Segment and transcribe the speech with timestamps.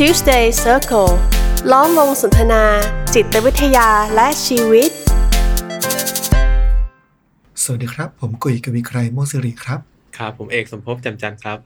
[0.00, 1.12] Tuesday Circle
[1.72, 2.62] ล้อมวงสนทนา
[3.14, 4.90] จิตวิทยาและชีวิต
[7.62, 9.80] สวัสดีครับ ผมกุยกวีไกรโมสิริครับ
[10.18, 11.58] ครับ ผมเอกสมภพจำจันทร์ครับ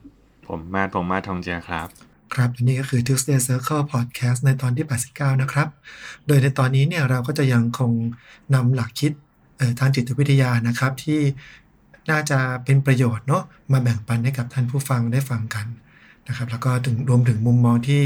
[0.47, 1.87] ผมมาผมมาทองเจียครับ
[2.33, 5.67] ครับและนี่ก็คือ Tuesday Circle Podcast ในตอนที่ 89 นะครับ
[6.27, 7.91] โดยในตอนนี้เนี่ยเราก็จะยังคง
[8.53, 9.11] นำหลักคิด
[9.57, 11.19] เอ่อทางจิตวิทยานะครับที่
[12.09, 15.67] น่าจะเป็นประโยชน์เนาะมาแบ่งปันให้กับท่านผู้ฟังได้ฟังกัน
[16.31, 18.01] นะครับแล้วก็ถึงรวมถึงมุมมองที่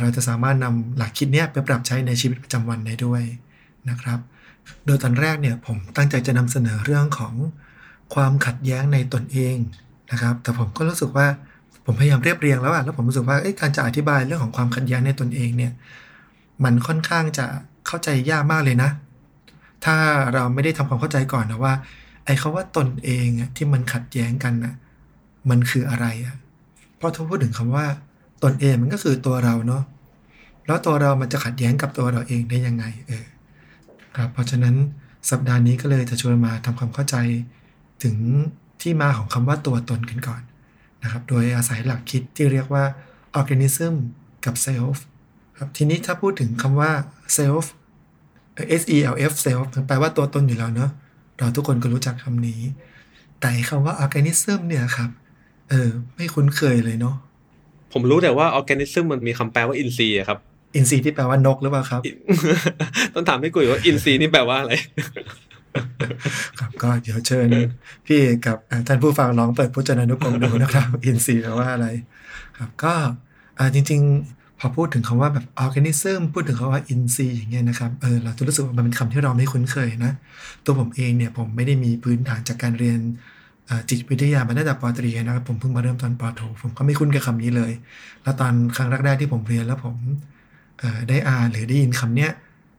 [0.00, 3.22] เราจะสามารถนำหลักคิดนี้ไปปรับใช้ในชีวิตประจำวันได้ด้วย
[3.90, 4.18] นะครับ
[4.86, 7.34] โดยตอนแรกเนี่ยผมตั้งใจจะนำเสนอเรื่องของ
[8.14, 9.56] ความขัดแย้งในตนเอง
[10.12, 11.26] นะครับ แต่ผมก็รู้สึกว่า
[11.84, 15.72] ผมพยายามเรียบเรียงแล้วอะแล้วผมรู้สึกว่าการจะอธิบายเรื่องของความขัดแย้งในตนเองเนี่ย
[16.64, 17.46] มันค่อนข้างจะ
[17.86, 18.90] เข้าใจยากมากเลยนะ
[19.84, 19.96] ถ้า
[20.34, 21.74] เราไม่ได้ทำความเข้าใจก่อนนะว่า
[22.24, 24.74] ไอ้คาว่าตนเองที่มันขัดแย้งกันนะ
[25.50, 26.36] มันคืออะไรอะ
[27.02, 27.86] พราะถ้าพูดถึงคำว่า
[28.44, 29.82] ตนเองมันก็คือตัวเราเนาะ
[30.66, 33.24] แล้วตัวเรามันจะขัดแย้งกับตัวเราเองได้ยังไงเออ
[34.16, 34.74] ครับเพราะฉะนั้น
[35.30, 37.16] สัปดาห์นี้ก็เลยจะชวนมาทำความเข้าใจ
[38.02, 38.16] ถึง
[38.82, 40.42] ที่มาของคำว่าตัวตนกันก่อน
[41.02, 42.84] นะครับ โดยอาศัยหลักคิดที่เรียกว่า
[43.40, 43.94] organism
[44.44, 44.96] กับ self
[45.58, 46.90] ครับทีนี้ถ้าพูดถึงคำว่า
[47.36, 47.64] self
[48.54, 50.90] เอ่อ S E L F self มันแปลว่าตัวตนอยู่แล้วเนาะ
[51.38, 52.60] เราทุกคนก็รู้จักคำนี้
[53.40, 55.10] แต่คำว่า organism เนี่ยครับ
[55.72, 57.16] เออ ไม่คุ้นเคยเลยเนาะ
[57.92, 60.38] ผมรู้แต่ว่าออร์แกนิซึมมันมีคำแปลว่าอินทรีย์อะครับ
[60.74, 62.00] อินทรีย์ที่แปลว่านกหรือเปล่าครับ
[63.14, 64.72] ต้องถามพี่กุยว่าอินทรีย์นี่แปลว่าอะไร
[66.58, 67.48] ครับก็เดี๋ยวเชิญ
[68.06, 71.86] พี่เอกกับอ่าท่านผู้ฟังลองเปิดพจนานุกรมดูนะครับ อินทรีย์แปลว่าอะไร
[72.58, 72.92] ครับ ก็
[73.58, 80.12] อ่าจริง ๆ พอพูดถึงคำว่าแบบ organism พูดถึงคำว่าอินทรีย์อย่างเงี้ยนะครับเออเราจะรู้สึกว่ามันเป็นคำที่เราไม่คุ้นเคยนะ
[80.64, 83.31] ตัวผมเองเนี่ยผมไม่ได้มีพื้นฐานจากการเรียนอ่า
[83.88, 87.72] จิตวิทยามาตั้งแต่ปตรีนะครับผมเพิ่งมาเริ่มตอนปโทผมก็ไม่คุ้นกับคำนี้เลย
[88.22, 89.96] แล้วตอนครั้งแรกๆที่ผมเรียนแล้วผม
[91.08, 92.30] ได้อ่านหรือได้ยินคำเนี้ย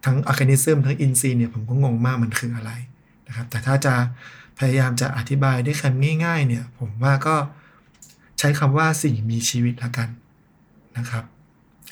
[0.06, 2.72] ทั้ง organism ทั้งอินทรีเนี่ยผมก็งงมากมันคืออะไร
[3.28, 3.94] นะครับ แต่ถ้าจะ
[4.60, 7.36] พยายามจะอธิบายด้วยคำง่าย ๆ เนี่ย ผมว่าก็
[8.40, 10.10] ใช้คำว่าสิ่งมีชีวิตละกัน
[10.98, 11.24] นะครับ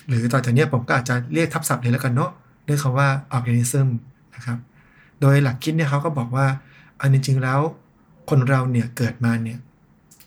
[0.07, 2.31] หรือต่อจากนี้ผมก็อาจจะเรียกทับศัพท์เลยแล้วกันเนาะ
[2.67, 3.07] ด้วยคำว่า
[3.37, 3.87] organism
[4.35, 4.57] นะครับ
[5.21, 6.45] โดยหลักคิดเนี่ยเขาก็บอกว่า
[7.01, 7.59] อันจริงๆแล้ว
[8.29, 9.59] คนเราเนี่ยเกิดมาเนี่ย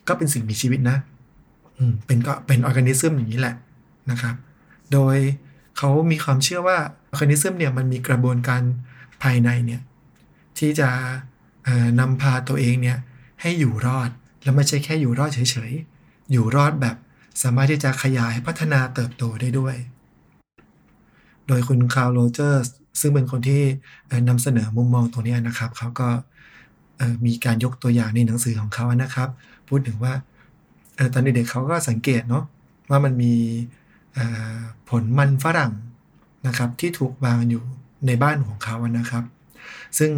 [0.08, 0.96] ก็เป็นสิ่งมีชีวิตนะ
[1.78, 3.54] อืมเป็นก็เป็น organism อย่างนี้แหละ
[4.10, 4.34] นะครับ
[4.92, 5.16] โดย
[5.78, 6.78] เขามีความเชื่อว่า
[7.12, 8.62] organism เนี่ยมันมีกระบวนการ
[9.22, 9.80] ภายในเนี่ย
[10.58, 10.88] ที่จะ
[12.00, 12.98] นำพาตัวเองเนี่ย
[13.40, 14.10] ให้อยู่รอด
[14.42, 16.96] แล้วไม่ใช่แค่อยู่รอดเฉยๆ อยู่รอดแบบ
[17.42, 19.76] สามารถที่จะขยายพัฒนาเติบโตได้ด้วย
[21.46, 22.64] โดยคุณคาร์ลโรเจอร์
[23.00, 23.62] ซึ่งเป็นคนที่
[24.28, 26.08] นำเสนอมุมมองตรงนี้นะครับ เขาก็
[27.26, 29.28] มีการยกตัวอย่างในหนังสือของเขานะครับ
[29.68, 30.12] พูดถึงว่า
[30.98, 32.44] ออตอนเด็กๆเขาก็สังเกตเนาะ
[32.90, 33.34] ว่ามันมี
[34.88, 35.72] ผลมันฝรั่ง
[36.46, 37.62] นะครับ ที่ถูกวางอยู่
[38.06, 39.24] ในบ้านของเขานะครับ
[39.98, 40.10] ซึ่ง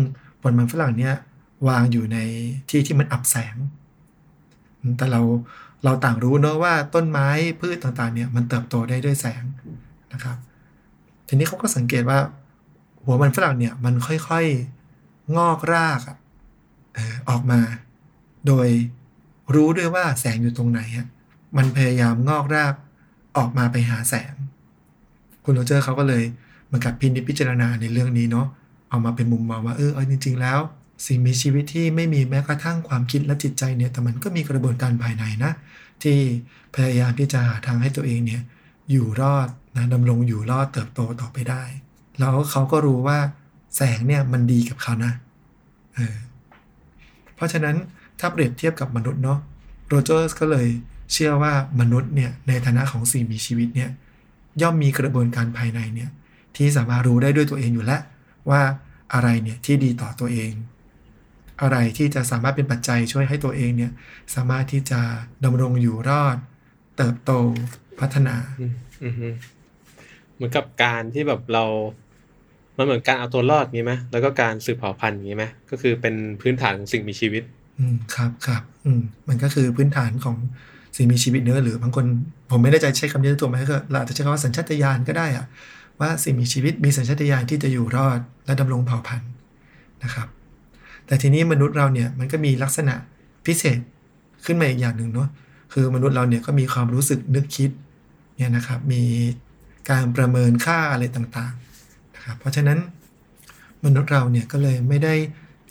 [0.43, 1.15] ผลมันฝรั่งเนี้ย
[1.69, 2.19] วางอยู่ใน
[2.71, 3.57] ที่ที่มันอับแสง
[4.97, 5.21] แต่เรา
[5.85, 7.29] เราต่างรู้เนอะว่าต้นไม้
[7.61, 9.43] พืชต่างๆเนี่ยมันเติบโตได้ด้วยแสง
[10.13, 10.37] นะครับ
[11.27, 12.19] ทีนี้เขาก็สังเกตว่า
[13.05, 16.01] หัวมันฝรั่งเนี่ยมันค่อยๆ งอกราก
[17.29, 17.61] ออกมา
[18.47, 18.69] โดย
[19.55, 21.07] รู้ด้วยว่าแสงอยู่ตรงไหนอะ
[21.57, 22.75] มันพยายามงอกราก
[23.37, 24.33] ออกมาไปหาแสง
[25.45, 26.23] คุณโรเจอร์เขาก็เลย
[26.67, 28.47] เหมือนกับพินิจพิจารณาในเรื่องนี้เนาะ
[28.91, 30.59] เอามาเป็นมุมมองว่าเออเอาจริง ๆ แล้ว
[31.07, 35.53] สิ่งมีชีวิตที่ไม่มีแม้กระทั่งความคิดและจิตใจเนี่ย แต่มันก็มีกระบวนการภายในนะ
[36.03, 36.19] ที่
[36.75, 38.43] พยายามที่จะหาทางให้ตัวเองเนี่ย
[38.91, 41.63] อยู่รอดนะดำรงอยู่รอดเติบโตต่อไปได้
[42.19, 43.19] แล้วเขาก็รู้ว่า
[43.77, 45.13] แสงเนี่ยมันดีกับเขานะ
[45.95, 46.17] เออ
[47.37, 47.77] เพราะฉะนั้น
[48.21, 49.39] ถ้าเปรียบเทียบกับมนุษย์เนาะ
[49.89, 50.67] โรเจอร์สก็เลย
[51.13, 53.91] เชื่อว่ามนุษย์เนี่ยในฐานะของสิ่งมีชีวิตเนี่ย
[54.63, 56.11] ย่อมมีกระบวนการภายในเนี่ย
[56.57, 58.03] ที่สามารถรู้ได้ด้วยตัวเองอยู่แล้ว
[58.51, 58.61] ว่า
[59.15, 60.53] อะไรเนี่ยที่ดีต่อตัวเอง
[61.63, 63.93] อะไรที่จะสามารถเป็นปัจจัยช่วยให้ตัวเองเนี่ย
[64.35, 65.01] สามารถที่จะ
[65.45, 66.37] ดำรงอยู่รอด
[66.97, 67.33] เติบโต
[68.01, 68.37] พัฒนา
[70.35, 71.65] เหมือนกับการที่แบบเรา
[72.77, 77.43] มันเหมือนการเอาตัวรอดงี้ไหมแล้วก็การสืบเผ่าพันธุ์งี้ไหมก็คือเป็นพื้นฐานของสิ่งมีชีวิต
[77.79, 80.37] อืมครับครับอืมมันก็คือพื้นฐานของ
[80.97, 82.05] สิ่งมีชีวิตเนื้อหรือบางคน
[82.51, 85.47] ผมไม่ได้ใจใช้คำนี้ตัวไหมก็เราอาจจะใช้คำว่าสัญชาตญาณก็ได้อะ
[86.01, 89.31] ว่าสิ่งมีชีวิตมีสัญชาตญาณที่จะอยู่รอดและดำรงเผ่าพันธุ์
[90.05, 90.29] นะครับ
[91.07, 92.95] แต่ทีนี้มนุษย์เราเนี่ยมันก็มีลักษณะ
[93.47, 93.79] พิเศษ
[94.45, 95.29] ขึ้นมาอีกอย่างหนึ่งเนาะ
[95.73, 97.71] คือมนุษย์เราเนี่ยก็มีความรู้สึกนึกคิด
[98.37, 99.03] เนี่ยนะครับ มี
[99.91, 101.55] การประเมินค่าอะไรต่าง
[102.27, 102.79] นะครับเพราะฉะนั้น
[103.85, 105.15] มนุษย์เราเนี่ยก็เลยไม่ได้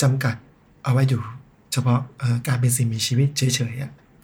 [0.02, 0.36] จำกัด
[0.84, 1.22] เอาไว้อยู่
[1.72, 2.00] เฉพาะ
[2.48, 3.74] การเป็นสิ่งมีชีวิตเฉย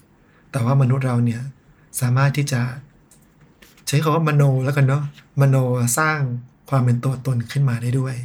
[0.01, 1.41] ๆแต่ว่ามนุษย์เราเนี่ย
[2.01, 2.61] สามารถที่จะ
[3.87, 5.03] ใช้คำว่ามโนแล้วกันเนาะ
[5.41, 5.55] มโน
[5.97, 6.19] สร้าง
[6.69, 8.15] ความเป็นตัวตนขึ้นมาได้ด้วย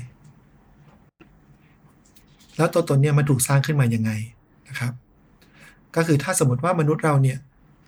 [2.56, 4.10] แล้วตัวตนเนี่ยมันถูกสร้างขึ้นมายังไง
[4.68, 4.92] นะครับ
[5.96, 7.38] ก็คือถ้าสมมติว่ามนุษย์เราเนี่ย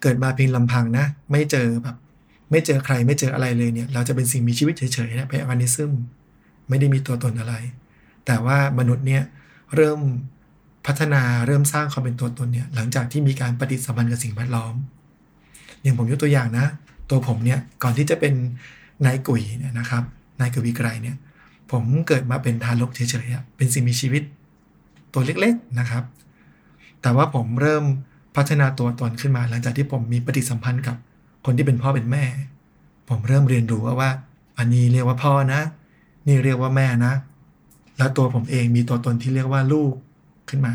[0.02, 1.96] เกิดมาเพียงลำพังนะ ไม่เจอแบบ
[2.50, 5.92] ไม่เจอใครไม่เจออะไรเลยเนี่ย เราจะเป็นสิ่งมีชีวิตเฉยๆนะเป็นออร์นิซึม
[6.68, 7.54] ไม่ได้มีตัวตนอะไร
[8.26, 9.22] แต่ว่ามนุษย์เนี่ย
[9.74, 10.00] เริ่ม
[10.86, 14.74] พัฒนาเริ่มสร้างความเป็นตัวตนเนี่ยหลังจากที่มีการปฏิสัมพันธ์กับสิ่งแวดล้อม
[15.82, 16.66] อย่างผมยกตัวอย่างนะ
[17.10, 18.34] ตัวผมเนี่ยก่อนที่จะเป็น
[19.06, 20.02] นายกุยเนี่ยนะครับ
[20.40, 21.16] นายกวีไกรเนี่ย
[21.70, 24.22] ผมเกิดมาเป็นทารกเฉยๆเป็นสิ่งมีชีวิต
[25.12, 26.04] ตัวเล็กๆนะครับ
[27.02, 27.84] แต่ว่าผมเริ่ม
[28.36, 30.96] พัฒนาตัวตนขึ้นมา หลังจากที่ผมมีปฏิสัมพันธ์กับ
[31.50, 32.24] คนที่เป็นพ่อเป็นแม่
[33.08, 34.10] ผมเริ่มเรียนรู้ว่าว่า
[34.58, 35.60] อันนี้เรียกว่าพ่อนะ
[36.26, 37.12] นี่เรียกว่าแม่นะ
[37.98, 39.94] แล้วตัวผมเองมีตัวตนที่เรียกว่าลูก
[40.48, 40.74] ขึ้นมา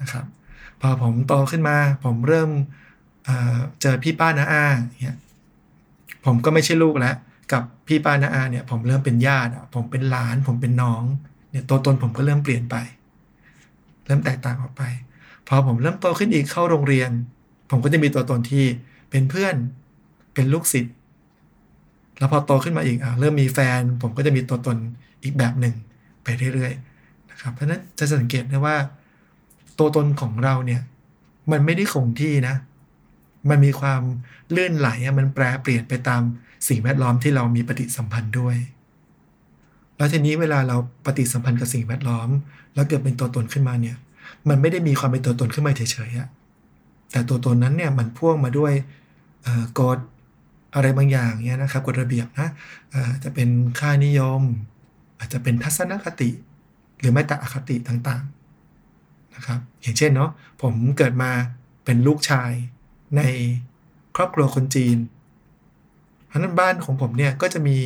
[0.00, 0.24] นะครับ
[0.80, 2.50] พอผมโตขึ้นมา ผมเริ่ม
[3.24, 4.64] เเจอพี่ป้านาอา
[5.00, 5.16] เนี่ย
[6.24, 7.16] ผมก็ไม่ใช่ลูกแล้ว
[7.52, 11.02] กับพี่ป้านาอาเนี่ยผมเริ่มเป็นญาติผมเป็นหลาน ผมเป็นน้อง
[11.50, 12.76] เนี่ยตัวตนผมก็เริ่มเปลี่ยนไป
[14.06, 14.82] เริ่มแตกต่างออกไป
[15.48, 17.10] พอผมเริ่มโตขึ้นอีกเข้าโรงเรียน
[17.70, 18.64] ผมก็จะมีตัวตนที่
[19.14, 19.56] เป็นเพื่อน
[20.34, 20.94] เป็นลูกศิษย์
[22.18, 24.76] แล้วพอโตขึ้นมาอีกอะเริ่มมีแฟน ผมก็จะมีตัวตน
[25.22, 25.74] อีกแบบหนึ่ง
[26.24, 28.76] ไปเรื่อยๆนะครับ เพราะนั้นจะสังเกตได้ว่า
[29.78, 30.82] ตัวตนของเราเนี่ย
[31.50, 32.54] มันไม่ได้คงที่นะ
[33.50, 34.02] มันมีความ
[34.50, 34.88] เลื่อนไหล
[35.18, 36.22] มันแปรเปลี่ยนไปตาม
[36.68, 38.56] สิ่งแวดล้อมที่เรามีปฏิสัมพันธ์ด้วย
[39.96, 40.76] แล้วทีนี้เวลาเรา
[41.06, 42.28] ปฏิสัมพันธ์กับสิ่งแวดล้อม
[42.74, 43.96] แล้วเกิดเป็นตัวตนขึ้นมาเนี่ย
[44.48, 46.28] มันไม่ได้มีความเป็นตัวตนขึ้นมาเฉยๆอะ
[47.10, 48.72] แต่ตัวตนนั้นเนี่ยมันพ่วงมาด้วย
[49.80, 49.98] กฎ
[50.74, 52.48] อะไรบางอย่างเนี่ยนะครับกฎระเบียบนะ
[53.24, 53.48] จะเป็น
[53.80, 54.40] ค่านิยม
[55.18, 56.30] อาจจะเป็นทัศนคติ
[57.00, 60.30] หรือไม่แต่อคติต่างๆนะครับอย่างเช่นเนาะ
[60.62, 61.30] ผมเกิดมา
[61.84, 62.50] เป็นลูกชาย
[63.16, 63.22] ใน
[64.16, 64.96] ครอบครัวคนจีน
[66.26, 67.78] เพราะนั้นบ้านของผมเนี่ยก็จะมี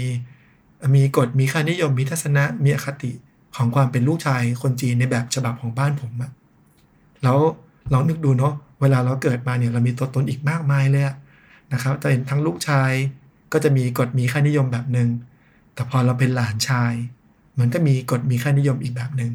[0.96, 3.12] มีกฎมีค่านิยมมีทัศนะมีอคติ
[3.56, 6.31] ของความเป็นลูกชายคนจีนในแบบฉบับของบ้านผมอะ
[7.22, 7.38] แล้ว
[7.93, 11.05] ลองนึกดูเนาะเวลาเราเกิดมาเนี่ยเรามีตัวตนอีกมากมายเลย
[11.73, 12.93] นะครับแต่เป็นทั้งลูกชาย
[13.53, 15.09] ก็จะมีกฎมีค่านิยมแบบหนึง่ง
[15.75, 16.93] แต่พอเราเป็นหลานชาย
[17.59, 19.32] มันก็มีกฎมีค่านิยมอีกแบบหนึง่ง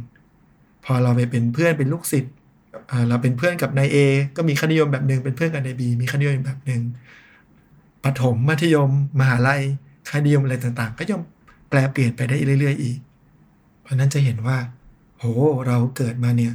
[0.85, 2.33] พอเราไปเป็นเพื่อนเป็นลูกศิษย์
[3.09, 3.97] เราเป็นเพื่อนกับนายเอ
[4.35, 6.81] ก็มีค่านิยมแบบหนึ่งเป็นเพื่อนกับนายบีมีค่านิยมแบบหนึ่ง
[8.03, 8.89] ปฐมมัธยม
[9.19, 9.62] มหาลัย
[10.09, 11.21] ค่านิยมอะไรต่างๆ ก็ย่อม
[11.69, 12.97] แปลเปลี่ยนไปได้เรื่อย ๆ อีก
[13.81, 14.57] เพราะนั้นจะเห็นว่า
[15.19, 15.24] โห
[15.68, 16.53] เราเกิดมาเนี่ย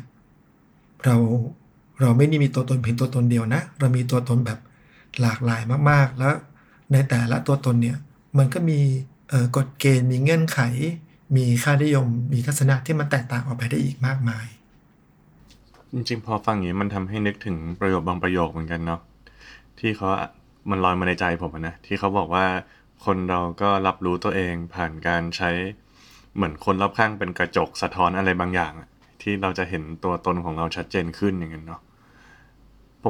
[1.05, 1.17] เรา
[2.01, 4.59] เราไม่ได้มีตัวตนเพียงตัวตนเดียวนะ เรามีตัวตนแบบ
[5.21, 6.35] หลากหลายมากๆ แล้ว
[6.93, 7.99] ในแต่ละตัวตนเนี่ย
[8.39, 8.81] มันก็มี
[9.57, 10.61] กฎเกณฑ์มีเงื่อนไข
[11.37, 14.47] มีค่านิยม มีทัศนะที่มันแตกต่างออกไปได้อีกมากมาย
[15.93, 19.01] จริงๆ พอฟังอย่างนี้มันทำให้นึกถึงประโยคบางประโยคเหมือนกันเนาะ
[19.81, 20.09] ที่เขา
[20.71, 22.47] มันลอยมาในใจผมนะที่เขาบอกว่า
[23.05, 25.51] คนเราก็รับรู้ตัวเองผ่านการใช้
[26.35, 28.73] เหมือนคนรอบข้างเป็นกระจกสะท้อนอะไรบางอย่าง
[29.23, 31.81] ที่เราจะเห็นตัวตนของเราชัดเจนขึ้นอย่างนั้นเนาะ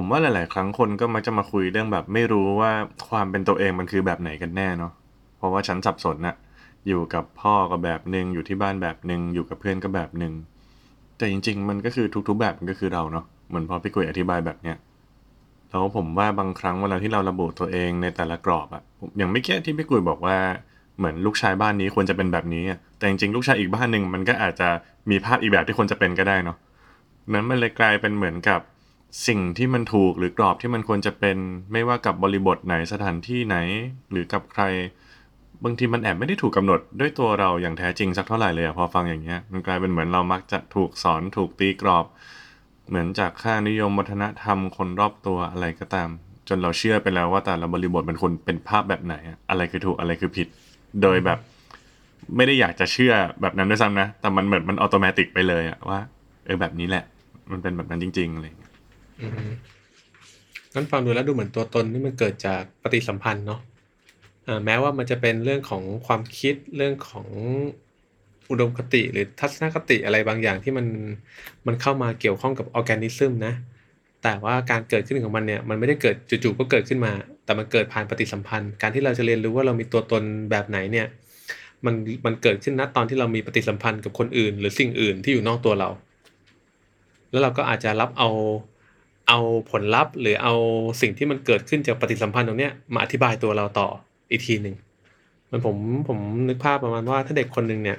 [0.00, 2.72] ผมว่าหลาย ๆ ครั้งคนก็มักจะมาคุยเรื่องแบบ ไม่รู้ว่า
[3.10, 4.92] ความเป็นตัวเองมันคือแบบไหนกันแน่เนาะ
[5.38, 6.36] เพราะว่าฉันสับสนนะ
[6.88, 10.32] อยู่กับพ่อก็แบบหนึ่งอยู่ที่บ้านแบบหนึ่งอยู่กับเพื่อนก็แบบหนึ่ง
[11.16, 14.76] แต่จริง ๆ มันก็คือทุก ๆ แบบมันก็คือเราเนาะเหมือนพอพี่กุยอธิบายแบบเนี้ย
[15.68, 18.82] แล้วผมว่าบางครั้งเวลาที่เราระบุตัวเองในแต่ละกรอบอะ
[19.18, 20.36] อย่างไม่แค่ที่พี่กุยบอกว่า
[20.98, 22.64] เหมือนลูกชายบ้านนี้ควรจะเป็นแบบนี้
[22.98, 24.68] แต่จริงๆลูกชายอีกบ้านหนึ่งมันก็อาจจะ
[25.10, 26.56] มีภาพอีกแบบที่ควรจะเป็นก็ได้เนาะ
[27.32, 28.60] นั้นมันเลยกลายเป็นเหมือนกับ
[29.26, 31.36] สิ่งที่มันถูกหรือกรอบที่มันควรจะเป็น
[31.72, 33.56] ไม่ว่ากับบริบทไหนสถานที่ไหน
[34.10, 34.62] หรือกับใคร
[35.64, 42.06] บางทีมันแอบไม่ได้ถูกกาหนดด้วยตัวเราอย่างแท้จริงสักเท่าไหร่เลยอะพอฟังอย่างเงี้ยมันกลายเป็นเหมือนเรามักจะถูกสอนถูกตีกรอบ
[42.88, 46.08] เหมือนจากค่านิยมวัฒนธรรมคนรอบตัวอะไรก็ตาม
[46.48, 49.14] จนเราเชื่อไปแล้วว่าแต่ละบริบทเป็นคนเป็นภาพแบบไหน
[49.50, 50.48] อะไรคือถูกอะไรคือผิด
[51.02, 51.38] โดยแบบ
[52.36, 55.98] ไม่ได้อยากจะเชื่อแบบนั้นด้วยซ้ำนะแต่มันเหมือนมันอัตโนมัติไปเลยอะว่า
[56.46, 57.04] เออแบบนี้แหละ
[57.50, 58.57] มันเป็นแบบนั้นจริงๆอะไรอย่างเงี้ย
[60.74, 63.60] งั้นฟังดูแล้วดูเหมือนตัวตนนี่มันเกิดจากปฏิสัมพันธ์เนาะ
[64.64, 67.26] แม้ว่ามันจะเป็นเรื่องของความคิดเรื่องของ
[68.50, 70.86] อุดมคติหรือทัศนคติอะไรบางอย่างที่มัน
[71.66, 73.54] มันเข้ามาเกี่ยวข้องกับออร์แกนิซึมนะ
[74.22, 77.12] แต่ว่าการเกิดขึ้นของมันเนี่ยมันไม่ได้เกิดจู่ๆก็เกิดขึ้นมา
[77.44, 81.06] แต่มันเกิดผ่านปฏิสัมพันธ์ การที่เราจะเรียนรู้ว่าเรามีตัวตนแบบไหนเนี่ย
[81.84, 81.94] มัน
[82.26, 85.88] มันเกิดขึ้นณตอนที่เรามีปฏิสัมพันธ์กับคนอื่น หรือสิ่งอื่นที่อยู่นอกตัวเรา
[87.30, 88.28] แล้วเราก็อาจจะรับเอา
[89.28, 89.38] เอา
[89.70, 90.54] ผลลัพธ์ หรือเอา
[91.00, 93.88] สิ่งที่มันเกิดขึ้นจากปฏิสัมพันธ์ตรงนี้มาอธิบายตัวเราต่อ
[94.30, 94.76] อีกทีหนึ่ง
[95.50, 95.76] มันผม
[96.08, 96.18] ผม
[96.48, 97.98] นึกภาพประมาณว่าถ้าเด็กคนหนึ่งเนี่ย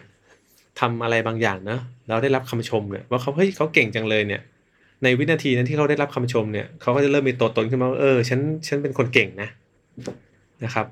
[0.79, 4.41] ทำอะไรบางอย่างนะแล้วได้รับคำชมเนี่ยว่าเขาเฮ้ยเขาเก่งจังเลยเนี่ย
[5.03, 9.49] ในวินาทีนั้นที่เขาได้รับคำชมเนี่ยเขาก็จะเริ่มมีตัวตนขึ้นมาเออฉันฉันเป็นคนเก่งนะ
[10.63, 10.85] นะครับ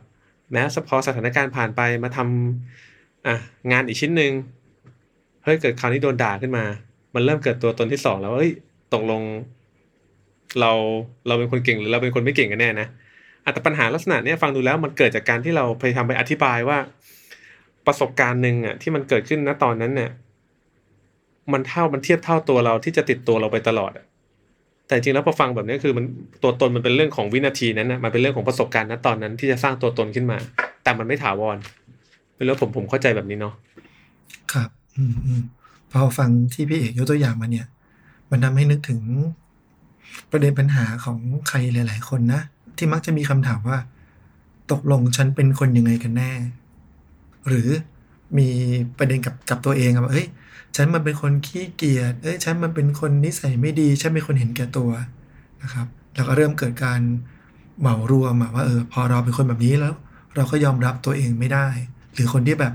[0.51, 3.35] แม้พอสถานการณ์ผ่านไปมาทำอะ
[3.71, 4.31] งานอีกชิ้นหนึ่ง
[5.43, 6.63] เฮ้ยเกิดคราวนี้โดนด่าขึ้นมา
[7.15, 8.51] มันเริ่มเกิดตัวตนที่สองแล้วเฮ้ย
[8.93, 9.21] ตกลง
[10.59, 10.71] เรา
[11.27, 12.87] เราเป็นคนเก่งหรือเราเป็นคนไม่เก่งกันแน่นะ
[13.53, 16.77] แต่ปัญหาลักษณะเนี้ยฟังดูแล้วมันเกิดจากการที่เราพยายามไปอธิบายว่า
[17.87, 20.09] ประสบการณ์หนึ่งอะที่มันเกิดขึ้นณตอนนั้นเนี่ย
[21.53, 24.05] มันเท่ามันเทียบเท่าตัวเราที่จะติดตัวเราไปตลอดอะ
[24.85, 26.05] แต่จริงแล้วพอฟังแบบนี้คือมัน
[26.43, 30.37] ตัวตนมันเป็นเรื่องของวินาทีนั้นนะมันเป็นเรื่องของประสบการณ์ณตอนนั้นที่จะสร้างตัวตนขึ้นมา
[30.83, 31.57] แต่มันไม่ถาวร
[32.35, 33.53] เป็นเรื่องผมผมเข้าใจแบบนี้เนาะ
[34.53, 35.03] ครับ อื
[35.39, 35.41] ม
[35.91, 37.65] พอฟังที่พี่เอกยกตัวอย่างมาเนี่ย
[38.31, 38.99] มันทำให้นึกถึง
[40.31, 42.41] ประเด็นปัญหาของใครหลาย ๆ คนนะ
[42.77, 43.77] ที่มักจะมีคำถามว่า
[44.71, 46.31] ตกลงฉันเป็นคนยังไงกันแน่
[47.47, 47.69] หรือ
[48.37, 48.49] มี
[48.97, 50.27] ประเด็นกับกับตัวเองว่าเอ้ย
[50.75, 54.89] ฉันมันเป็นคนขี้เกียจเอ้ย ฉันมันเป็นคนนิสัยไม่ดี ฉันเป็นคนเห็นแก่ตัว
[55.63, 57.01] นะครับ แล้วก็เริ่มเกิดการ
[57.79, 59.93] เหมารวมว่าเออพอเราเป็นคนแบบนี้แล้ว
[60.35, 61.67] เราก็ยอมรับตัวเองไม่ได้
[62.13, 62.73] หรือคนที่แบบ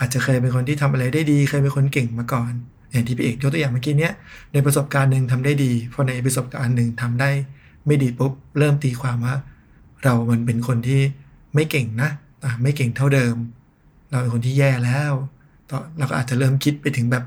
[0.00, 2.52] อาจจะเคยเป็นคนที่ทำอะไรได้ดี เคยเป็นคนเก่งมาก่อน
[2.90, 4.12] อย่างที่พี่เอกยกตัวอย่างเมื่อกี้เนี้ย
[4.52, 7.30] ในประสบการณ์หนึ่งทำได้ดีพอในประสบการณ์หนึ่งทำได้
[7.86, 9.34] ไม่ดีปุ๊บเริ่มตีความว่า
[10.04, 11.00] เรามันเป็นคนที่
[11.54, 12.10] ไม่เก่งนะ
[12.44, 13.36] อะไม่เก่งเท่าเดิม
[14.10, 15.12] เราเป็นคนที่แย่แล้ว
[15.98, 17.24] เราก็อาจจะเริ่มคิดไปถึงแบบ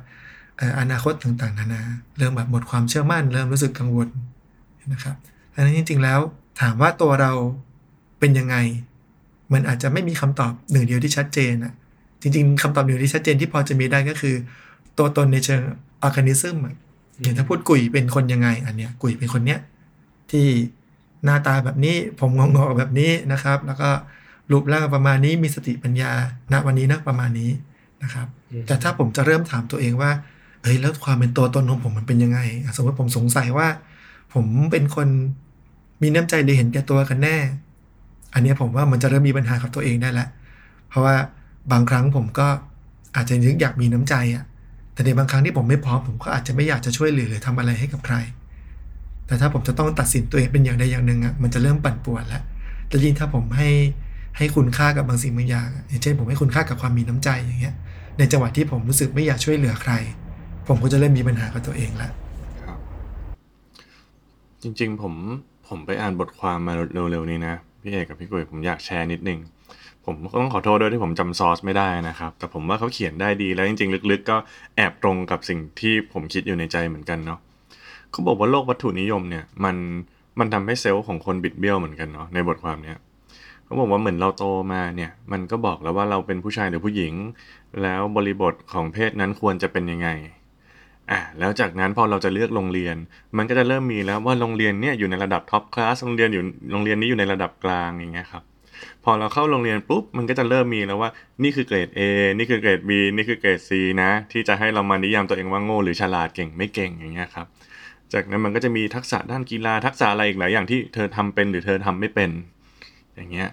[0.80, 1.84] อนาคตต่างๆนานา
[2.18, 4.08] เริ่มแบบหมดความเชื่อมั่น เริ่มรู้สึกกังวล
[4.94, 5.15] นะครับ
[5.53, 6.20] ดังนั้นจริง ๆ แล้ว
[6.62, 7.32] ถามว่าตัวเรา
[8.20, 8.56] เป็นยังไง
[9.53, 11.74] มันอาจจะไม่มีคำตอบหนึ่งเดียวที่ชัดเจนอะ
[12.22, 14.36] จริง ๆคำตอบหนึ่งที่ชัดเจนที่พอจะมีได้ก็คือ
[14.98, 15.62] ตัวตนในเชิง
[16.01, 16.75] ออร์แกนิซึมอะ
[17.21, 19.60] อย่างถ้าพูดกุยเป็นคนยังไง อันเนี้ยกุยเป็นคนเนี้ย
[20.31, 20.48] ที่
[21.25, 23.89] หน้าตาแบบนี้ผมงอกๆแบบนี้นะครับ แล้วก็
[24.51, 26.12] รูปร่างประมาณนี้มีสติปัญญา
[26.51, 27.51] ณวันนี้นะประมาณนี้
[28.03, 30.12] นะครับอืมแต่ถ้าผมจะเริ่มถามตัวเองว่า
[30.63, 33.67] เฮ้ยแล้วความเป็นตัวตนของผมมันเป็นยังไงอะสมมติผมสงสัยว่า
[34.33, 35.07] ผมเป็นคน
[36.01, 37.38] มีน้ำใจหรือเห็นแก่ตัวกันแน่
[38.33, 40.29] อันเนี้ยผมว่ามันจะเริ่มมีปัญหากับตัวเองได้แล้ว
[40.89, 41.15] เพราะว่า
[41.71, 42.48] บางครั้งผมก็
[43.15, 44.43] อาจจะนึกอยากมีน้ำใจอะ
[45.01, 48.15] แต่ในบางครั้งที่ผมไม่พร้อมผมก็อาจจะไม่อยากจะช่วยเหลือหรือทำอะไรให้กับใคร
[49.27, 52.43] แต่ถ้าผมจะต้องตัดสินตัวเองเป็นอย่างใดอย่างหนึ่งอะมันจะเริ่มปั่นป่วนแล้ว
[52.88, 53.70] แต่ยิ่งถ้าผมให้
[54.38, 57.75] ให้คุณค่ากับบางสิ่งบางอย่างอย่างเช่นผมให้คุณค่ากับความมีน้ำใจอย่างเงี้ย
[58.17, 59.93] ในจังหวะที่ผมรู้สึกไม่อยากช่วยเหลือใคร
[60.67, 62.12] ผมก็จะเริ่มมีปัญหากับตัวเองแล้ว
[62.63, 62.77] ครับ
[64.62, 65.13] จริง ๆ ผม
[65.67, 66.74] ผมไปอ่านบทความมา
[67.12, 69.39] เร็วๆนี้นะพี่เอกกับพี่กุยผมอยากแชร์นิดนึง
[70.05, 74.38] ผมต้องขอโทษด้วยที่ผมจำซอสไม่ได้นะครับ แต่ผมว่าเขาเขียนได้ดีแล้วจริงๆ ลึกๆ ก็
[74.75, 77.39] แอบตรงกับสิ่งที่ผมคิดอยู่ในใจเหมือนกันเนาะ
[78.12, 79.75] เขาบอกว่าโลกวัตถุนิยมเนี่ยมัน
[80.39, 82.98] มันทำให้เซลล์ของคนบิดเบี้ยวเหมือนกันเนาะในบทความเนี้ย
[83.65, 84.43] เขาบอกว่าเหมือนเราโต
[84.74, 87.13] มาเนี่ยมันก็บอกแล้วว่าเราเป็นผู้ชายหรือผู้หญิง
[87.84, 90.10] แล้วบริบทของเพศนั้นควรจะเป็นยังไง
[91.12, 92.96] อะแล้วจากนั้นพอเราจะเลือกโรงเรียน
[93.38, 98.43] มันก็จะเริ่มมีแล้วว่าโรงเรียนเนี่ยอยู่ในระดับท็อปคลาสโรงเรียนอยู่โรงเรียนนี้อยู่ในระดับกลางอย่างเงี้ยครับ
[99.04, 101.10] พอเราเข้าโรงเรียนปุ๊บมันก็จะเริ่มมีแล้วว่า
[101.44, 102.02] นี่คือเกรด A
[102.38, 103.72] นี่คือเกรด B นี่คือเกรด C
[104.02, 107.48] นะ ที่จะให้เรามานิยามตัวเองว่าโง่หรือฉลาดเก่งไม่เก่งอย่างเงี้ยครับ
[108.14, 112.30] จากนั้นมันก็จะมีทักษะด้านกีฬาทักษะอะไรอีกหลายอย่างที่เธอทำเป็นหรือเธอทำไม่เป็น
[113.16, 113.50] อย่างเงี้ย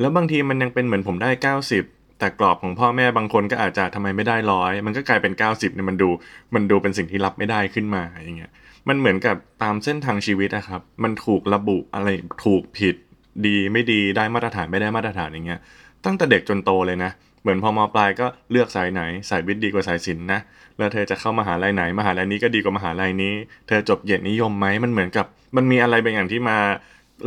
[0.00, 1.30] แล้วบางทีมันยังเป็นเหมือนผมได้
[1.74, 6.08] 90 แต่กรอบของพ่อแม่บางคนก็อาจจะทำไมไม่ได้ร้อยมันก็กลายเป็น 90เนี่ยมันดู
[6.54, 8.52] มันดูเป็นสิ่งที่รับไม่ได้ขึ้นมาอย่างเงี้ย
[8.88, 12.08] มันเหมือนกับตามเส้นทางชีวิตนะครับ มันถูกระบุอะไร
[12.44, 12.96] ถูกผิด
[13.46, 15.60] ดีไม่ดีได้มาตรฐานไม่ได้มาตรฐานอย่างเงี้ย
[16.04, 17.10] ตั้งแต่เด็กจนโตเลยนะ
[17.42, 20.40] เหมือนพอมปลายก็เลือกสายไหนสายวิทย์ดีกว่าสายศิลป์นะ
[20.78, 23.34] แล้วเธอจะเข้ามหาลัยไหนมหาลัยนี้ก็ดีกว่ามหาลัยนี้
[23.68, 25.26] เธอจบเกียรตินิยมไหมมันเหมือนกับ
[25.56, 26.58] มันมีอะไรบางอย่างที่มา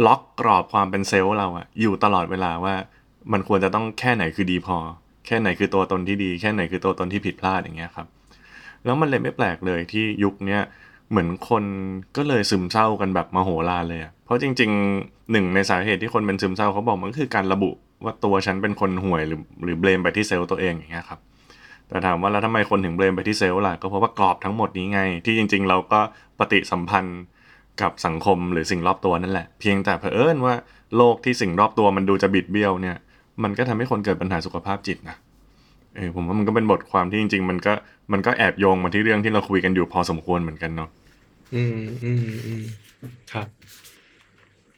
[0.06, 2.76] ล็อกกรอบความเป็นเซลล์เราอะอยู่ตลอดเวลาว่า
[3.32, 4.78] มันควรจะต้องแค่ไหนคือดีพอ
[5.28, 8.08] แค่ไหนคือตัวตนที่ดี แค่ไหนคือตัวตนที่ผิดพลาดอย่างเงี้ยครับ
[8.86, 10.62] แล้วมันเลยไม่แปลกเลยที่ยุคเนี้ย
[11.10, 11.64] เหมือนคน
[12.18, 17.72] ก็เลยซึมเศร้ากันแบบมโหฬารเลยอะเพราะจริงๆหนึ่งในสาเหตุที่คนเป็นซึมเศร้าเขาบอกมันก็คือการระบุ
[18.04, 21.20] ว่าตัวฉันเป็นคนห่วยหรือหรือเบลมไปที่เซลล์ตัวเองอย่างเงี้ยครับ
[21.90, 26.00] แต่ถามว่าแล้วทำไมคนถึงเบลมไปที่เซลล์ล่ะก็เพราะว่ากรอบทั้งหมดนี้ไง ที่จริง ๆ เราก็
[26.40, 27.20] ปฏิสัมพันธ์
[27.82, 30.56] กับสังคมหรือสิ่งรอบตัวนั่นแหละ เพียงแต่เผอิญว่า
[30.98, 32.98] โลกที่สิ่งรอบตัวมันดูจะบิดเบี้ยวเนี่ย
[33.44, 35.18] มันก็ทำให้คนเกิดปัญหาสุขภาพจิตนะ
[35.98, 37.74] เออผมว่ามันก็เป็นบทความที่จริง ๆ มันก็
[38.12, 40.90] มันก็แอบโยงมาที่เรื่องที่เราคุยกันอยู่พอสมควรเหมือนกันเนาะ
[41.56, 42.64] อืมอืมอืม
[43.32, 43.48] ครับ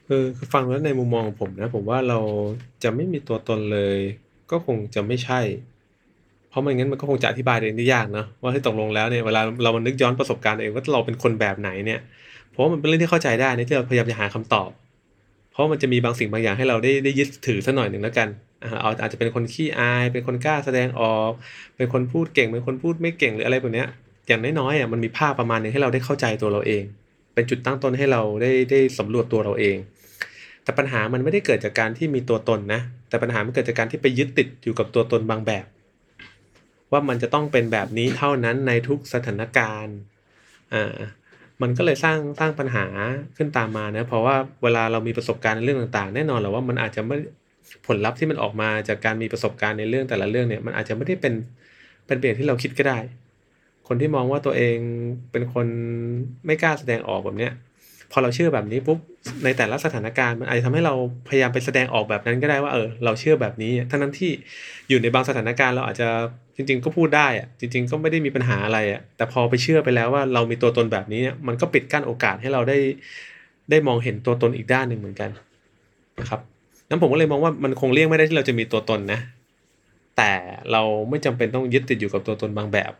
[0.06, 2.18] คือคือฟังแล้วในมุมมองของผมนะ ผมว่าเรา
[2.82, 3.98] จะไม่มีตัวตนเลย
[4.50, 5.40] ก็คงจะไม่ใช่
[6.50, 12.00] เพราะไม่งั้นมันก็คงจะอธิบายเองได้ยากเนอะว่าให้ตกลงแล้วเนี่ยเวลาเรามันนึกย้อนประสบการณ์เองว่าเราเป็นคนแบบไหนเนี่ย
[12.50, 14.70] เพราะว่ามันเป็นเรื่องที่เข้าใจได้นที่เราพยายามจะหาคำตอบ
[15.60, 18.28] ราะมันจะมีบางสิ่งบางอย่างให้เราได้ได้ยึดถือสักหน่อยหนึ่งแล้วกัน
[18.62, 21.32] อาเอาอาจจะเป็นคนขี้อาย เป็นคนกล้าแสดงออก
[21.76, 23.84] เป็นคนพูดเก่ง เป็นคนพูดไม่เก่งหรืออะไรแบบนี้
[24.28, 26.84] อย่างน้อยๆอะมันมีภาพประมาณหนึงให้เราได้เข้าใจตัวเราเอง
[27.34, 29.76] เป็นจุดตั้งต้นให้เราได้ได้สำรวจตัวเราเอง
[30.64, 35.66] แต่ปัญหามันไม่ได้เกิดจากการที่มีตัวตนนะ แต่ปัญหามันเกิดจากการที่ไปยึดติดอยู่กับตัวตนบางแบบ
[36.92, 39.96] ว่ามันจะต้องเป็นแบบนี้เท่านั้นในทุกสถานการณ์
[40.74, 40.96] อ่า
[41.62, 42.84] มันก็เลยสร้างสร้างปัญหา
[43.36, 47.16] ขึ้นตามมานะเพราะว่าเวลาเรามีประสบการณ์ในเรื่องต่างๆ แน่นอนแหละว่ามันอาจจะไม่
[47.86, 51.34] ผลลัพธ์ที่มันออกมาจากการมีประสบการณ์ในเรื่องแต่ละเรื่องเนี่ยมันอาจจะไม่ได้เป็น
[52.06, 52.98] เป็นเปลี่ยนที่เราคิดก็ได้
[53.88, 54.78] คนที่มองว่าตัวเอง
[55.32, 55.66] เป็นคน
[56.46, 57.52] ไม่กล้าแสดงออกแบบเนี้ย
[58.12, 58.98] พอเราเชื่อแบบนี้ปุ๊บ
[59.44, 60.94] ในแต่ละสถานการณ์มันอาจจะทำให้เรา
[61.28, 64.30] พยายามไปแสดงออกแบบนั้นก็ได้ว่าเออเราเชื่อแบบนี้ ทั้งนั้นที่
[64.88, 66.08] อยู่ในบางสถานการณ์เราอาจจะ
[66.56, 72.78] จริง ๆ ก็พูดได้อะจริง ๆ ก็ไม่ได้มีปัญหาอะไรอะแต่พอไปเชื่อไปแล้วว่าเรามีตัวตนแบบนี้เนี่ยมันก็ปิดกั้นโอกาสให้เราได้
[73.70, 75.30] ได้มองเห็นตัวตนอีกด้านหนึ่งเหมือนกัน
[76.20, 76.40] นะครับ
[76.88, 79.20] นั้นผมก็เลยมองว่ามันคงเลี่ยงไม่ได้ที่เราจะมีตัวตนนะ
[80.16, 80.32] แต่
[80.72, 82.92] เราไม่จำเป็นต้องยึดติดอยู่กับตัวตนบางแบบ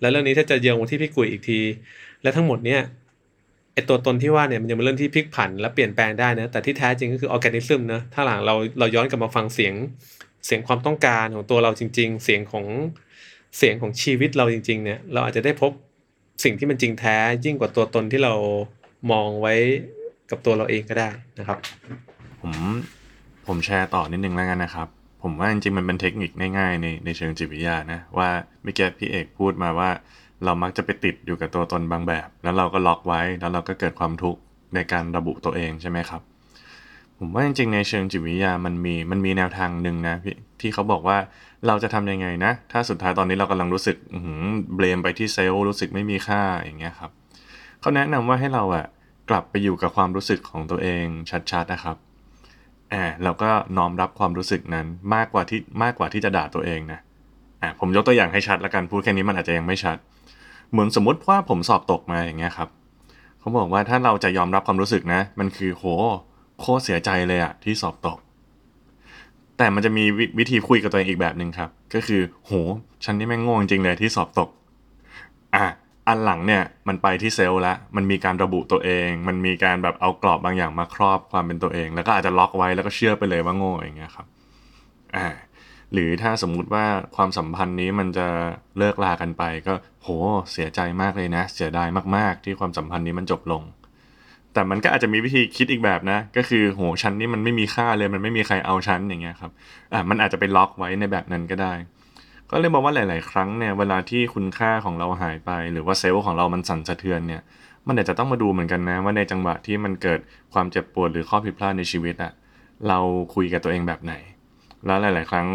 [0.00, 1.60] แล้วเรื่องนี้ถ้าจะเยียงมาที่พี่กุยอีกที
[2.22, 2.80] และทั้งหมดเนี่ย
[3.76, 9.74] ไอตัวตนที่ว่าเนี่ยมันยังเป็นเรื่องที่พลิกผันและเปลี่ยนแปลงได้นะแต่ที่แท้จริงก็คือออร์แกนิซึมนะถ้าหลังเราเราย้อนกลับมาฟังเสียง
[10.46, 12.64] เสียงความต้องการของตัวเราจริง ๆ เสียงของ
[13.58, 15.72] เสียงของชีวิตเราจริง ๆ เนี่ย เราอาจจะได้พบ
[16.44, 18.34] สิ่งที่มันจริงแท้ยิ่งกว่าตัวตนที่เรา
[19.12, 19.54] มองไว้
[20.30, 21.58] กับตัวเราเองก็ได้นะครับ
[22.40, 22.52] ผม
[23.46, 24.88] ผมแชร์ต่อนิดนึงแล้วกันนะครับ
[25.22, 28.28] ผมว่าจริงๆมันเป็นเทคนิคง่ายๆในในเชิงจิตวิทยานะว่า
[28.62, 29.90] เมื่อกี้พี่เอกพูดมาว่า
[30.44, 34.40] เรามักจะไปติดอยู่กับตัวตนบางแบบ แล้วเราก็ล็อกไว้ แล้วเราก็เกิดความทุกข์
[34.74, 36.22] ในการระบุตัวเองใช่ไหมครับ
[37.18, 41.18] ผมว่าจริงๆ ในเชิงจิตวิทยามันมีมันมีแนวทางหนึ่งนะพี่ที่เขาบอกว่า
[41.66, 43.96] เราจะทำยังไงนะ ถ้าสุดท้ายตอนนี้เรากำลังรู้สึก
[44.74, 47.10] เบลมไปที่เซลล์รู้สึกไม่มีค่าอย่างเงี้ยครับ
[47.80, 48.86] เขาแนะนำว่าให้เราอะ
[49.30, 51.04] กลับไปอยู่กับความรู้สึกของตัวเอง
[51.50, 51.96] ชัดๆนะครับ
[52.90, 57.00] แอบเราก็น้อมรับความรู้สึกนั้นมากกว่าที่มากกว่าที่จะด่าตัวเองนะ
[57.62, 59.96] อ่าผมยกตัวอย่างให้ชัดแล้วกันพูดแค่นี้มันอาจจะยังไม่ชัด
[60.70, 62.68] เหมือนสมมติว่าผมสอบตกมาอย่างเงี้ยครับ
[63.38, 65.84] เขาบอกว่าถ้าเราจะยอมรับความรู้สึกนะ มันคือโห
[66.60, 68.18] โคตรเสียใจเลยอะที่สอบตก
[69.58, 70.04] แต่มันจะมี
[70.38, 72.50] วิธีคุยกับตัวเองอีกแบบหนึ่งครับ ก็คือ โห
[73.04, 74.48] ฉันนี่แม่งโง่จริงเลยที่สอบตก
[75.54, 75.66] อะ
[76.08, 84.26] อันหลังเนี่ยมันไปที่เซลล์แล้วมันมีการระบุตัวเอง มันมีการแบบเอากรอบบางอย่างมาครอบความเป็นตัวเอง แล้วก็อาจจะล็อกไว้แล้วก็เชื่อไปเลยว่าโง่อย่างเงี้ยครับ
[85.16, 85.26] อ่า
[85.92, 86.84] หรือถ้าสมมุติว่า
[87.16, 88.26] ความสัมพันธ์นี้มันจะ
[88.78, 90.08] เลิกลากันไป ก็โห
[90.52, 93.62] เสียใจมากเลยนะ เสียดายมากๆ ที่ความสัมพันธ์นี้มันจบลง
[94.52, 99.50] แต่มันก็อาจจะมีวิธีคิดอีกแบบนะ ก็คือโหฉันนี่มันไม่มีค่าเลยมันไม่มีใครเอาฉันอย่างเงี้ยครับ
[99.92, 101.72] อะมันอาจจะไปล็อกไว้ในแบบนั้นก็ได้
[102.50, 107.42] ก็เลยบอกว่าหลาย ๆ ครั้งเนี่ยเวลาที่คุณค่าของเราหายไป หรือว่าเซลล์ของเรามันสั่นสะเทือนเนี่ย
[107.86, 110.20] มันอาจจะต้องมาดูเหมือนกันนะว่าในจังหวะที่มันเกิด
[110.52, 112.32] ความเจ็บปวดหรือข้อผิดพลาดในชีวิตอะ
[112.88, 112.98] เรา
[113.34, 114.14] คุยกับตัวเองแบบไหน
[114.86, 115.46] แล้วหลาย ๆ ครั้ง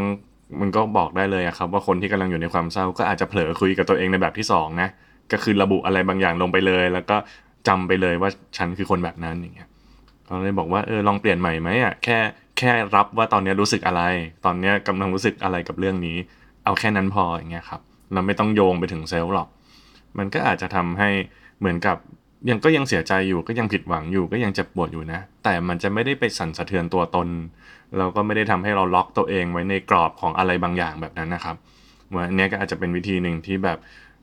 [0.61, 4.89] มันก็บอกได้เลยครับ ว่าคนที่กำลังอยู่ในความเศร้าก็อาจจะเผลอคุยกับตัวเองในแบบที่2นะ
[5.31, 7.17] ก็คือระบุอะไรบางอย่างลงไปเลย แล้วก็
[7.67, 9.69] จำไปเลยว่าฉันคือคนแบบนั้นอย่างเงี้ย
[10.25, 12.17] เขาเลยบอกว่าเออลองเปลี่ยนใหม่ไหมอะแค่
[12.57, 14.01] แค่รับว่าตอนนี้รู้สึกอะไร
[14.45, 16.17] ตอนนี้กำลังรู้สึกอะไรกับเรื่องนี้
[16.65, 17.81] เอาแค่นั้นพออย่างเงี้ยครับ
[18.13, 19.47] เราไม่ต้องโยงไปถึงเซลล์หรอก
[20.17, 21.09] มันก็อาจจะทำให้
[21.59, 21.97] เหมือนกับ
[22.49, 27.27] ยังก็ยังเสียใจอยู่ก็ยังผิดหวังอยู่ก็ยังเจ็บปวดอยู่นะ แต่มันจะไม่ได้ไปสั่นสะเทือนตัวตน
[27.97, 31.55] เราก็ไม่ได้ทำให้เราล็อกตัวเองไว้ในกรอบของอะไรบางอย่างแบบนั้นนะครับ
[32.13, 33.77] ว่าอันนี้ก็อาจจะเป็นวิธีหนึ่งที่แบบ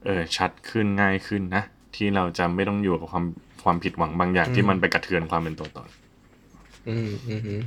[0.04, 1.62] เออชัดขึ้นง่ายขึ้นนะ
[1.96, 3.24] ที่เราจะไม่ต้องอยู่กับความ
[3.64, 5.88] ความผิดหวังบางอย่างที่มันไปกระเทือนความเป็นตัวตน
[6.88, 7.60] อืมอืม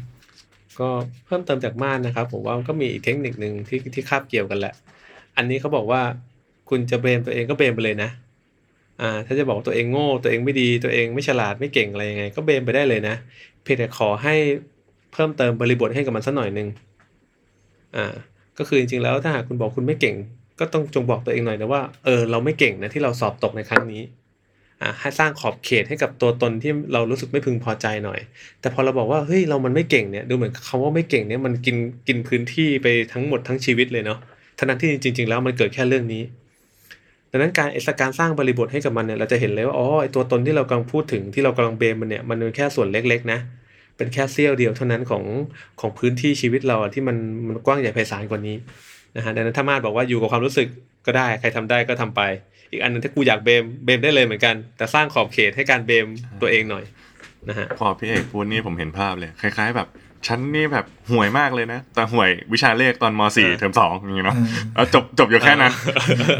[0.79, 0.89] ก็
[1.25, 4.73] เพิ่มเติมจากม่านนะครับ ผมว่าก็มีอีกเทคนิคหนึ่งที่ที่คาบเกี่ยวกันแหละ
[5.37, 6.01] อันนี้เขาบอกว่า
[6.69, 8.09] คุณจะเบรมตัวเองก็เบรมไปเลยนะ
[9.01, 13.15] อ่าถ้าจะบอกตัวเองโง่ตัวเองไม่ดีตัวเองไม่ฉลาดไม่เก่งอะไรยังไง ก็เบรมไปได้เลยนะ
[13.63, 14.35] เพียงแต่ขอให้
[15.13, 16.67] เพิ่มเติมบริบทให้กับมันสักหน่อยหนึ่ง
[17.95, 18.05] อ่า
[18.57, 20.15] ก็คือจริงๆแล้วถ้าหากคุณบอกคุณไม่เก่ง
[20.59, 24.01] ก็ต้องจงบอกตัวเองหน่อยนะว่าเออเราไม่เก่งนะที่เราสอบตกในครั้งนี้
[24.81, 28.19] อ่าให้สร้างขอบเขตให้กับตัวตนที่เรารู้สึกไม่พึงพอใจหน่อย
[28.61, 31.77] แต่พอเราบอกว่าเฮ้ยเรามันไม่เก่งเนี่ยดูเหมือนคำว่าไม่เก่งเนี่ยมันกิน
[32.07, 34.19] กินพื้นที่ไปทั้งหมดทั้งชีวิตเลยเนาะ
[34.57, 36.23] ทั้งนั้นที่จริง ๆ แล้วมันเกิดแค่เรื่องนี้
[37.31, 43.39] ดังนั้นการเอ้การสร้างบริบทให้กับมันเนี่ยเราจะเห็นเลยว่าอ๋อไอตัวตนที่เรากำลังพูดถึงที่เรากำลังเบมมันเนี่ยมันเป็นแค่ส่วนเล็ก ๆ นะ
[43.97, 45.23] เป็นแค่เสี้ยวเดียวเท่านั้นของ
[45.79, 47.17] ของพื้นที่ชีวิตเราที่มัน
[47.47, 48.55] มันกว้างใหญ่ไพศาลกว่านี้
[49.15, 50.67] นะฮะดังนั้นถ้ามาดบอกว่าอยู่กับความรู้สึก
[51.05, 52.21] ก็ได้ ใครทำได้ก็ทำไป
[52.71, 56.07] อีกอันนึงถ้ากูอยากเบมเบมได้เลยเหมือนกัน แต่สร้างขอบเขตให้การเบม
[56.41, 56.83] ตัวเองหน่อย
[57.49, 59.87] นะฮะพอพี่เอกพูดนี่ผมเห็นภาพเลย คล้าย ๆ แบบ
[60.27, 64.37] ฉันนี่แบบห่วยมากเลยนะ แต่ห่วยวิชาเลขตอนม .4 เทอมสองอย่างเงี้ยเนาะ
[64.75, 65.73] แล้วจบจบอยู่แค่นั้น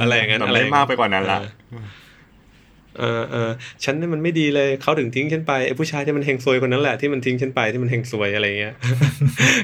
[0.02, 1.40] อะไรอย่างนั้นอะไรมากไปกว่านั้นละ
[3.00, 3.50] เออเออ
[3.84, 8.76] ฉันนี่มันไม่ดีเลยเขาถึงทิ้งฉันไปไอ้ผู้ชายที่มันเฮงซวยคนนั้นแหละที่มันทิ้งฉันไปที่มันเฮงซวยอะไรเงี้ย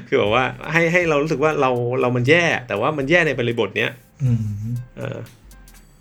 [0.07, 1.71] คือบอกว่าให้ให้เรารู้สึกว่าเรา
[2.01, 3.91] เรามันแย่ แต่ว่ามันแย่ในบริบทเนี้ย
[4.97, 5.17] เออ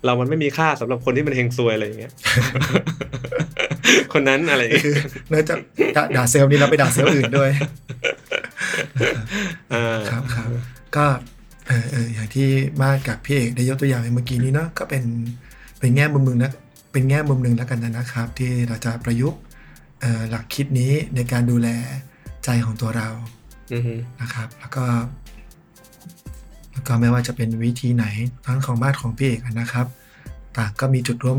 [0.05, 2.13] เรามันไม่มีค่าสำหรับคนที่มันเฮงซวยอะไรเงี้ย
[4.13, 4.95] คนนั้นอะไรคือ
[5.31, 5.59] นอกจาก
[6.15, 7.51] ด่าเซลล์นี้เราไปด่าเซลล์อื่นด้วย
[9.73, 10.49] อ่าครับครับ
[10.95, 11.05] ก็
[11.67, 12.47] เออเอออย่างที่
[12.81, 15.03] มาดกับพี่เอกได้ยกตัวอย่างไปเมื่อกี้นี้เนาะก็เป็น
[15.79, 16.51] เป็นแง่มุมหนึ่งนะ
[16.91, 19.39] เป็นแง่มุมหนึ่งแล้วกันนะครับ ที่เราจะประยุกต์
[20.01, 21.67] เอ่อหลักคิดนี้ในการดูแล
[22.45, 23.09] ใจของตัวเรา
[23.73, 24.83] อือฮึนะครับ แล้วก็
[26.77, 28.05] แล้วก็ไม่ว่าจะเป็นวิธีไหน
[28.45, 29.87] ทั้งของมาดของพี่เอกนะครับ
[30.57, 31.37] ต่างก็มีจุดร่วม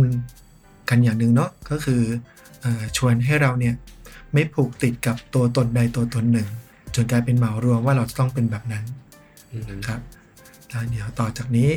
[0.90, 2.03] กันอย่างหนึ่งเนาะก็คือ
[2.62, 3.74] เออชวนให้เราเนี่ย
[4.33, 6.48] ไม่ผูกติดกับตัวตนใดตัวตนหนึ่ง
[6.94, 8.85] จนกลายเป็นเหมารวมว่าเราจะต้องเป็นแบบนั้น
[9.53, 10.01] อือฮึครับ
[10.70, 11.70] แล้วเดี๋ยวต่อจากนี้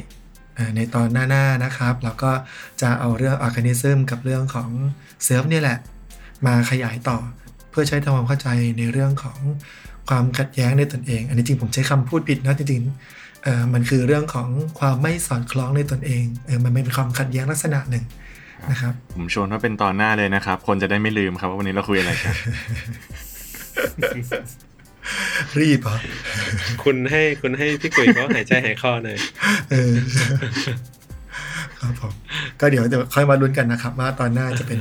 [0.56, 2.32] เอ่อในตอนหน้าๆนะครับ เราก็
[2.82, 4.70] จะเอาเรื่องออ g a แกนิซึมกับเรื่องของ
[5.24, 5.78] เซลฟ์เนี่ยแหละ
[6.46, 7.18] มาขยายต่อ
[7.70, 8.48] เพื่อใช้ทำความเข้าใจ
[8.78, 9.40] ในเรื่องของ
[10.10, 12.90] ความขัดแย้งในตนเอง อันนี้จริงผมใช้คำพูดผิดนะจริงๆเอ่อ
[13.74, 14.50] มันคือเรื่องของ
[14.80, 18.06] ความไม่สอดคล้องในตนเองเออมันเป็นความขัดแย้งลักษณะหนึ่ง
[18.72, 22.36] นะครับผมชวนว่าเป็นตอนหน้าเลยนะครับ คนจะได้ไม่ลืมครับว่าวันนี้เราคุยอะไรกัน
[25.60, 25.98] รีบเหรอ
[26.84, 29.18] คุณให้คุณให้พี่กุยเขาหายใจหายคอหน่อย
[29.72, 29.94] เออ
[31.80, 32.14] ครับผม
[32.60, 34.80] ก็เดี๋ยวเดี๋ยวค่อยมาลุ้นกันนะครับ ว่าตอนหน้าจะเป็น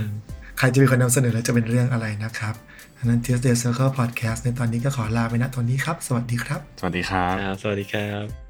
[0.58, 2.54] ใครจะเป็นคนนำเสนอและจะเป็นเรื่องอะไรนะครับ
[2.98, 8.49] อันนั้น Tuesday Circle Podcast ในตอนนี้ก็ขอลาไปณตอนนี้ครับ สวัสดีครับ สวัสดีครับครับสวัสดีครับ